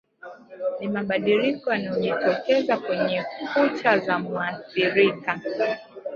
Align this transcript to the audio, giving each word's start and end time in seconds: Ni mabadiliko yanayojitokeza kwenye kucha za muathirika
Ni 0.79 0.87
mabadiliko 0.87 1.69
yanayojitokeza 1.73 2.77
kwenye 2.77 3.25
kucha 3.53 3.99
za 3.99 4.19
muathirika 4.19 5.39